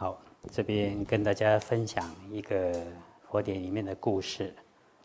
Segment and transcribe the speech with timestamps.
[0.00, 0.16] 好，
[0.52, 2.72] 这边跟大家分享一个
[3.28, 4.54] 佛典里面的故事。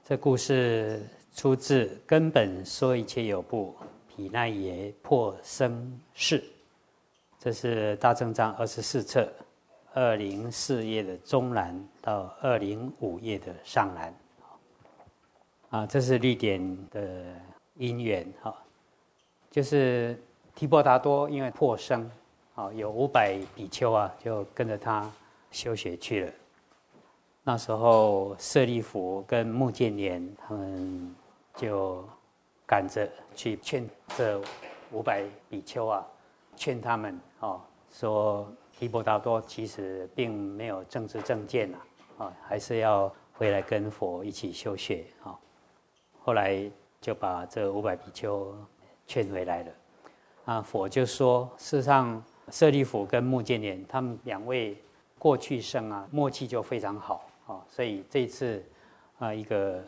[0.03, 1.01] 这故事
[1.33, 3.75] 出自《根本说一切有部
[4.07, 6.39] 毗奈耶破生事》，
[7.39, 9.27] 这是大正藏二十四册
[9.95, 14.15] 二零四页的中栏到二零五页的上栏。
[15.71, 17.33] 啊，这是律典的
[17.77, 18.55] 因缘哈，
[19.49, 20.15] 就是
[20.53, 22.07] 提婆达多因为破生，
[22.55, 25.11] 好，有五百比丘啊，就跟着他
[25.49, 26.31] 修学去了。
[27.41, 31.15] 那时候舍利弗跟目犍连他们
[31.55, 32.07] 就
[32.63, 34.39] 赶着去劝这
[34.91, 36.05] 五百比丘啊，
[36.55, 37.59] 劝他们哦，
[37.91, 41.77] 说提婆达多其实并没有政治正见呐，
[42.19, 45.35] 啊，还是要回来跟佛一起修学啊。
[46.21, 48.55] 后来就把这五百比丘
[49.07, 49.71] 劝回来了，
[50.45, 54.77] 啊，佛就说：事实上，舍利弗跟目犍连他们两位
[55.17, 58.63] 过去生啊，默契就非常好啊，所以这次
[59.19, 59.83] 啊，一个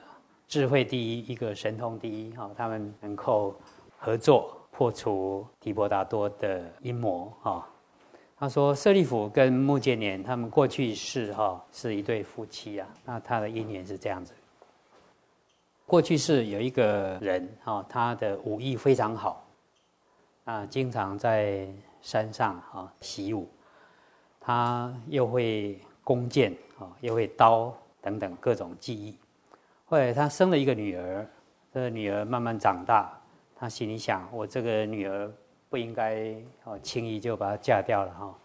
[0.48, 3.56] 智慧第一，一个神通第一啊，他们能够
[3.98, 7.68] 合作破除提婆达多的阴谋啊。
[8.38, 14.34] 他说，舍利弗跟目犍连他们过去世哈是一对夫妻啊，那他的姻缘是这样子。
[15.86, 19.46] 过去是有一个人哈，他的武艺非常好，
[20.44, 21.66] 啊，经常在
[22.06, 23.50] 山上啊习武，
[24.40, 29.18] 他又会弓箭啊，又会刀等等各种技艺。
[29.86, 31.28] 后来他生了一个女儿，
[31.74, 33.12] 这个女儿慢慢长大，
[33.56, 35.32] 他心里想：我这个女儿
[35.68, 38.40] 不应该哦轻易就把她嫁掉了哈，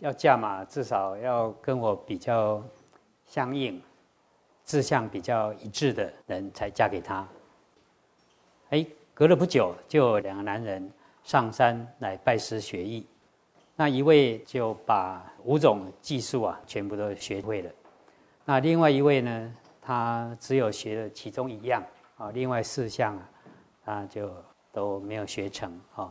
[0.00, 2.60] 要嫁嘛，至少要跟我比较
[3.24, 3.80] 相应。
[4.64, 7.26] 志向比较一致的人才嫁给他。
[8.68, 10.92] 哎，隔了不久，就两个男人
[11.28, 13.06] 上山来拜师学艺。
[13.76, 17.70] 那一位就把五种技术啊全部都学会了。
[18.46, 21.84] 那另外一位呢，他只有学了其中一样
[22.16, 23.28] 啊，另外四项啊，
[23.84, 24.32] 他就
[24.72, 26.10] 都没有学成啊。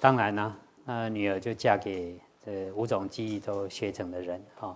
[0.00, 4.74] 当然呢，那女儿就嫁给这五种技艺都学成的人啊。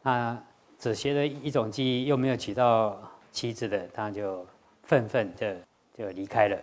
[0.00, 0.42] 那。
[0.78, 2.98] 只学了一种技艺，又没有娶到
[3.30, 4.46] 妻子的，他就
[4.84, 5.54] 愤愤的
[5.92, 6.56] 就离开了。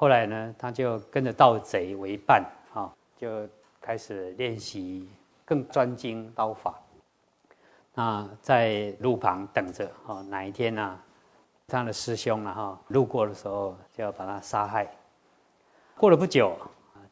[0.00, 2.88] 后来呢，他就跟着盗贼为伴，啊，
[3.18, 3.46] 就
[3.82, 5.06] 开始练习
[5.44, 6.74] 更专精刀法。
[7.92, 10.98] 那在路旁等着，哈，哪一天呢，
[11.68, 14.90] 他的师兄啊，哈，路过的时候就要把他杀害。
[15.98, 16.56] 过了不久，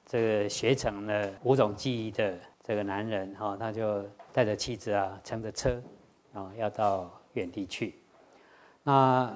[0.07, 5.79] 这个学成了五种技艺的这个男人，哈，他就带着妻子啊，乘着车。
[6.33, 7.97] 啊，要到远地去。
[8.83, 9.31] 那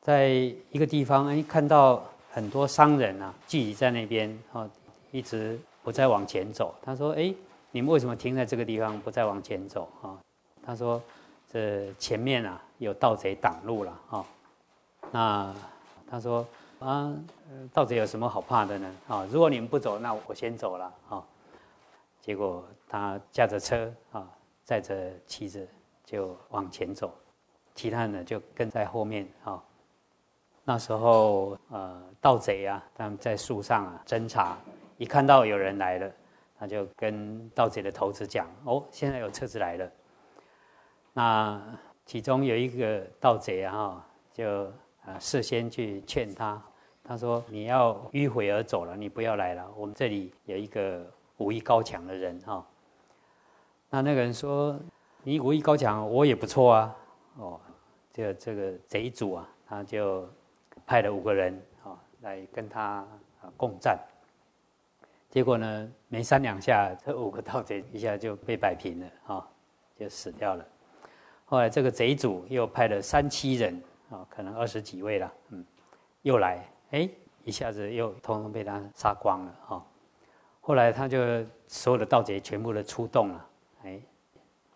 [0.00, 2.04] 在一个地方，哎，看到
[2.34, 4.68] 很多商人啊，聚集在那边，啊，
[5.10, 6.74] 一直不再往前走。
[6.82, 7.34] 他说：“哎，
[7.70, 10.18] 你们为什么停在这个地方，不再往前走？”啊，
[10.64, 11.00] 他说
[11.52, 14.26] ：“这前面啊，有盗贼挡路了。”啊，
[15.10, 15.54] 那
[16.10, 16.46] 他说
[16.80, 17.14] ：“啊，
[17.70, 18.96] 盗贼有什么好怕的呢？
[19.08, 21.22] 啊，如果你们不走，那我先走了。”啊，
[22.22, 24.26] 结果他驾着车啊，
[24.64, 25.68] 载着妻子。
[26.04, 27.10] 就往前走，
[27.74, 29.62] 其他人呢就跟在后面啊。
[30.64, 34.56] 那时候呃，盗贼啊，他们在树上啊侦查，
[34.98, 36.10] 一看到有人来了，
[36.58, 39.90] 他就跟盗贼的头子讲：“哦，现在有车子来了。”
[41.12, 41.60] 那
[42.06, 44.66] 其中有一个盗贼啊，就
[45.04, 46.62] 啊事先去劝他，
[47.04, 49.68] 他说：“你要迂回而走了，你不要来了。
[49.76, 51.04] 我们这里有一个
[51.38, 52.66] 武艺高强的人哈。”
[53.90, 54.78] 那那个人说。
[55.24, 56.96] 你武艺高强，我也不错啊！
[57.36, 57.60] 哦，
[58.12, 60.28] 这这个贼主啊，他就
[60.86, 63.06] 派了五个人啊来跟他
[63.40, 63.98] 啊共战。
[65.28, 69.48] 结果呢，没三两下，这五个盗贼一下就被摆平了啊，
[69.98, 70.66] 就死掉了。
[71.44, 75.64] 后来这个贼主又派了三七人啊，可能二十几位了，嗯，
[76.22, 77.08] 又来，哎，
[77.44, 79.84] 一下子又通通被他杀光了啊。
[80.60, 83.48] 后来他就所有的盗贼全部都出动了，
[83.84, 84.00] 哎。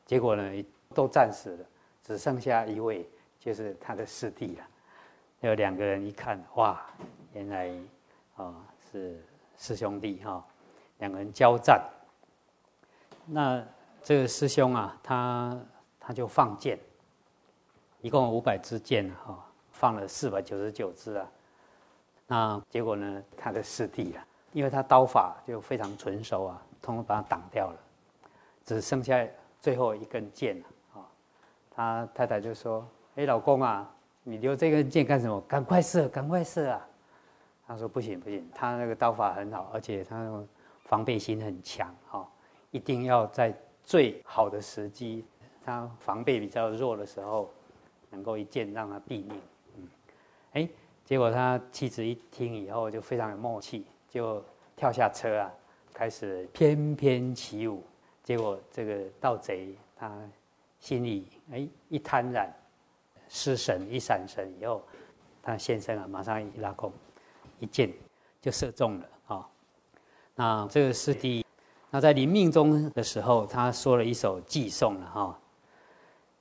[0.06, 0.64] 结果呢，
[0.94, 1.66] 都战死了，
[2.00, 3.04] 只剩下一位，
[3.40, 4.64] 就是他的师弟了。
[5.40, 6.80] 有两个人一看，哇，
[7.32, 7.70] 原来
[8.36, 8.54] 啊
[8.90, 9.24] 是
[9.56, 10.44] 师兄弟哈，
[10.98, 11.82] 两个人交战。
[13.24, 13.62] 那
[14.02, 15.58] 这个师兄啊，他
[15.98, 16.78] 他就放箭，
[18.00, 21.30] 一共五百支箭哈，放了四百九十九支啊。
[22.26, 27.78] 那结果呢，他的师弟啊，因为他刀法就非常纯熟啊，通通把他挡掉了，
[28.64, 29.26] 只剩下。
[29.58, 30.62] 最后一根箭
[30.94, 31.02] 啊，
[31.74, 32.86] 他太太就说
[33.16, 33.90] ：“哎，老公啊，
[34.28, 35.40] 你留这根箭干什么？
[35.43, 36.84] 赶快射，赶快射啊！”
[37.64, 40.44] 他说：“不行不行，他那个刀法很好，而且他
[40.81, 42.28] 防备心很强，哈，
[42.73, 45.25] 一定要在最好的时机，
[45.64, 47.49] 他防备比较弱的时候，
[48.11, 49.40] 能够一剑让他毙命。
[49.76, 49.88] 嗯，
[50.55, 50.69] 哎，
[51.05, 54.44] 结果他妻子一听以后就非常有默契，就
[54.75, 55.52] 跳下车啊，
[55.94, 57.84] 开始翩翩起舞。
[58.25, 60.12] 结果这个盗贼他
[60.81, 62.49] 心里哎一贪婪，
[63.28, 64.82] 失神一闪神以后，
[65.43, 66.93] 他先生啊马上一拉弓，
[67.58, 67.93] 一箭
[68.40, 69.49] 就射中了啊。
[70.34, 71.44] 那这个师弟。
[71.88, 75.38] 那在临命中的时候，他说了一首寄送了哈：“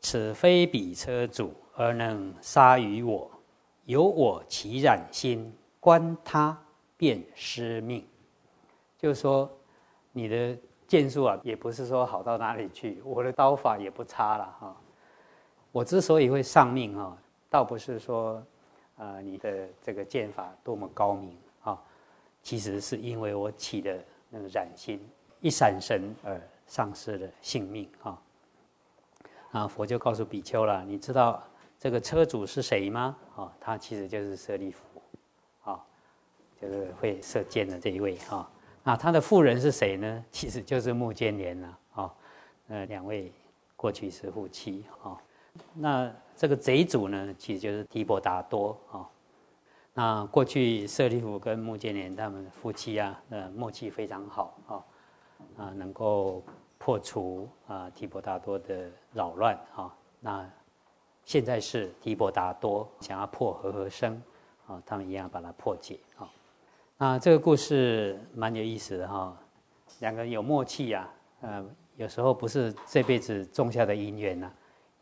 [0.01, 3.29] 此非彼车主，而能杀于我，
[3.85, 6.59] 有我其染心，观他
[6.97, 8.05] 便失命。”
[8.97, 9.49] 就是说，
[10.11, 14.75] 你的剑术啊，也不是说好到哪里去，我的刀法也不差了哈。
[15.75, 17.17] 我之所以会丧命哈，
[17.49, 18.41] 倒不是说，
[18.95, 21.77] 呃，你的这个剑法多么高明啊，
[22.41, 25.05] 其实是因为我起的那个染心。
[25.41, 28.21] 一闪神而丧失了性命啊！
[29.51, 31.43] 啊，佛就告诉比丘了，你知道
[31.77, 33.17] 这个车主是谁吗？
[33.35, 34.79] 啊，他其实就是舍利弗，
[35.65, 35.85] 啊，
[36.61, 38.49] 就是会射箭的这一位哈。
[38.81, 40.25] 那他的妇人是谁呢？
[40.31, 42.15] 其实就是目犍连了啊。
[42.69, 43.29] 呃，两位
[43.75, 45.21] 过去是夫妻啊。
[45.73, 49.09] 那这个贼主呢，其实就是提婆达多啊。
[49.93, 54.83] 那过去舍利弗跟目犍连他们夫妻啊，呃，默契非常好啊。
[55.57, 56.41] 啊，能够
[56.77, 59.93] 破除啊提婆达多的扰乱啊。
[60.21, 60.49] 那
[61.25, 64.21] 现在是提婆达多想要破和合生
[64.65, 66.29] 啊，他们一样把它破解啊。
[66.97, 69.37] 那这个故事蛮有意思的哈，
[69.99, 71.09] 两个人有默契呀。
[71.41, 71.65] 呃，
[71.97, 74.51] 有时候不是这辈子种下的因缘呐，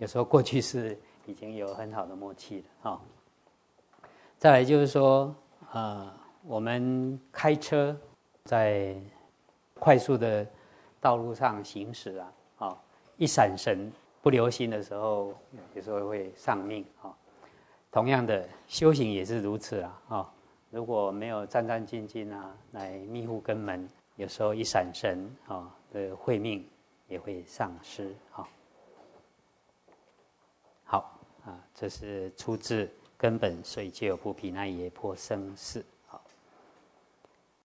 [0.03, 3.01] 有时候过去是已经有很好的默契了啊。
[4.37, 5.33] 再来就是说，
[5.71, 6.13] 呃，
[6.43, 7.97] 我们开车
[8.43, 8.95] 在。
[9.79, 10.47] 快速的
[11.01, 12.77] 道路上行驶啊，啊，
[13.17, 13.91] 一闪神
[14.21, 15.33] 不留心的时候，
[15.73, 17.11] 有时候会丧命啊。
[17.91, 20.33] 同样的修行也是如此啊，啊，
[20.69, 23.85] 如果没有战战兢兢啊来密护根门，
[24.15, 26.65] 有时候一闪神啊的慧命
[27.09, 28.39] 也会丧失啊。
[28.39, 28.47] 好
[31.45, 35.83] 啊，这是出自根本，所以就有不毗那耶婆生事。